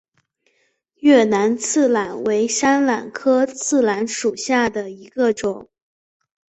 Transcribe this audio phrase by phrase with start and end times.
[0.95, 5.69] 越南刺榄为山榄科刺榄属下的一个种。